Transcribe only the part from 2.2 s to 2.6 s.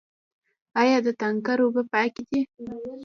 دي؟